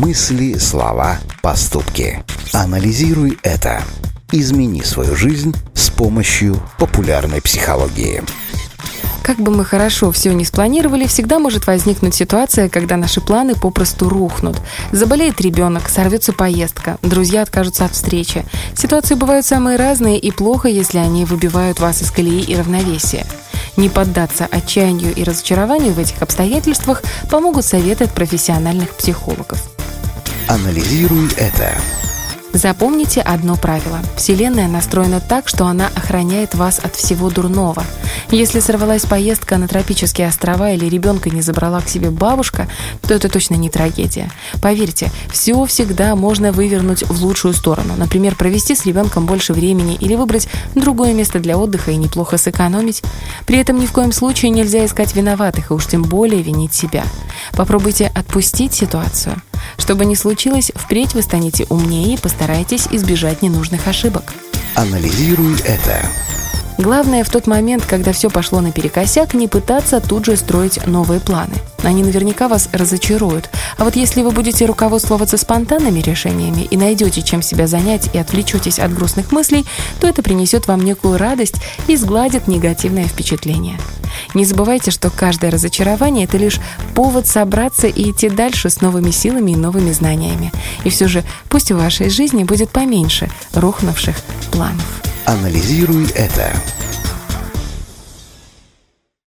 Мысли, 0.00 0.54
слова, 0.56 1.18
поступки. 1.42 2.24
Анализируй 2.54 3.38
это. 3.42 3.82
Измени 4.32 4.80
свою 4.80 5.14
жизнь 5.14 5.54
с 5.74 5.90
помощью 5.90 6.56
популярной 6.78 7.42
психологии. 7.42 8.22
Как 9.22 9.36
бы 9.36 9.52
мы 9.52 9.62
хорошо 9.62 10.10
все 10.10 10.32
не 10.32 10.46
спланировали, 10.46 11.06
всегда 11.06 11.38
может 11.38 11.66
возникнуть 11.66 12.14
ситуация, 12.14 12.70
когда 12.70 12.96
наши 12.96 13.20
планы 13.20 13.54
попросту 13.54 14.08
рухнут. 14.08 14.56
Заболеет 14.90 15.38
ребенок, 15.42 15.90
сорвется 15.90 16.32
поездка, 16.32 16.96
друзья 17.02 17.42
откажутся 17.42 17.84
от 17.84 17.92
встречи. 17.92 18.46
Ситуации 18.74 19.16
бывают 19.16 19.44
самые 19.44 19.76
разные 19.76 20.18
и 20.18 20.30
плохо, 20.30 20.68
если 20.68 20.96
они 20.96 21.26
выбивают 21.26 21.78
вас 21.78 22.00
из 22.00 22.10
колеи 22.10 22.40
и 22.40 22.56
равновесия. 22.56 23.26
Не 23.76 23.90
поддаться 23.90 24.48
отчаянию 24.50 25.14
и 25.14 25.24
разочарованию 25.24 25.92
в 25.92 25.98
этих 25.98 26.22
обстоятельствах 26.22 27.02
помогут 27.30 27.66
советы 27.66 28.04
от 28.04 28.14
профессиональных 28.14 28.96
психологов. 28.96 29.69
Анализируй 30.50 31.28
это. 31.36 31.80
Запомните 32.52 33.20
одно 33.20 33.54
правило. 33.54 34.00
Вселенная 34.16 34.66
настроена 34.66 35.20
так, 35.20 35.46
что 35.46 35.66
она 35.66 35.86
охраняет 35.94 36.56
вас 36.56 36.80
от 36.80 36.96
всего 36.96 37.30
дурного. 37.30 37.84
Если 38.32 38.58
сорвалась 38.58 39.06
поездка 39.06 39.58
на 39.58 39.68
тропические 39.68 40.26
острова 40.26 40.72
или 40.72 40.86
ребенка 40.86 41.30
не 41.30 41.40
забрала 41.40 41.80
к 41.80 41.88
себе 41.88 42.10
бабушка, 42.10 42.66
то 43.02 43.14
это 43.14 43.28
точно 43.28 43.54
не 43.54 43.70
трагедия. 43.70 44.28
Поверьте, 44.60 45.12
все 45.30 45.64
всегда 45.66 46.16
можно 46.16 46.50
вывернуть 46.50 47.04
в 47.04 47.22
лучшую 47.22 47.54
сторону. 47.54 47.94
Например, 47.96 48.34
провести 48.34 48.74
с 48.74 48.84
ребенком 48.84 49.26
больше 49.26 49.52
времени 49.52 49.94
или 49.94 50.16
выбрать 50.16 50.48
другое 50.74 51.14
место 51.14 51.38
для 51.38 51.58
отдыха 51.58 51.92
и 51.92 51.96
неплохо 51.96 52.38
сэкономить. 52.38 53.04
При 53.46 53.58
этом 53.58 53.78
ни 53.78 53.86
в 53.86 53.92
коем 53.92 54.10
случае 54.10 54.50
нельзя 54.50 54.84
искать 54.84 55.14
виноватых 55.14 55.70
и 55.70 55.74
уж 55.74 55.86
тем 55.86 56.02
более 56.02 56.42
винить 56.42 56.74
себя. 56.74 57.04
Попробуйте 57.52 58.10
отпустить 58.16 58.74
ситуацию. 58.74 59.40
Что 59.78 59.94
бы 59.94 60.04
ни 60.04 60.14
случилось, 60.14 60.72
впредь 60.74 61.14
вы 61.14 61.22
станете 61.22 61.66
умнее 61.68 62.14
и 62.14 62.20
постарайтесь 62.20 62.86
избежать 62.90 63.42
ненужных 63.42 63.88
ошибок. 63.88 64.32
Анализируй 64.74 65.54
это. 65.60 66.08
Главное 66.78 67.24
в 67.24 67.30
тот 67.30 67.46
момент, 67.46 67.84
когда 67.84 68.12
все 68.12 68.30
пошло 68.30 68.60
наперекосяк, 68.60 69.34
не 69.34 69.48
пытаться 69.48 70.00
тут 70.00 70.24
же 70.24 70.36
строить 70.36 70.86
новые 70.86 71.20
планы. 71.20 71.54
Они 71.82 72.02
наверняка 72.02 72.48
вас 72.48 72.68
разочаруют. 72.72 73.50
А 73.78 73.84
вот 73.84 73.96
если 73.96 74.22
вы 74.22 74.30
будете 74.30 74.66
руководствоваться 74.66 75.36
спонтанными 75.36 76.00
решениями 76.00 76.62
и 76.62 76.76
найдете 76.76 77.22
чем 77.22 77.42
себя 77.42 77.66
занять 77.66 78.10
и 78.14 78.18
отвлечетесь 78.18 78.78
от 78.78 78.94
грустных 78.94 79.32
мыслей, 79.32 79.64
то 80.00 80.06
это 80.06 80.22
принесет 80.22 80.66
вам 80.66 80.82
некую 80.82 81.18
радость 81.18 81.56
и 81.86 81.96
сгладит 81.96 82.48
негативное 82.48 83.04
впечатление. 83.04 83.78
Не 84.34 84.44
забывайте, 84.44 84.90
что 84.90 85.10
каждое 85.10 85.50
разочарование– 85.50 86.24
это 86.26 86.36
лишь 86.36 86.60
повод 86.94 87.26
собраться 87.26 87.86
и 87.86 88.10
идти 88.10 88.28
дальше 88.28 88.70
с 88.70 88.80
новыми 88.80 89.10
силами 89.10 89.52
и 89.52 89.56
новыми 89.56 89.92
знаниями. 89.92 90.52
И 90.84 90.90
все 90.90 91.08
же 91.08 91.24
пусть 91.48 91.70
в 91.70 91.76
вашей 91.76 92.10
жизни 92.10 92.44
будет 92.44 92.70
поменьше 92.70 93.30
рухнувших 93.54 94.16
планов. 94.50 94.84
Анализируй 95.24 96.08
это. 96.14 96.52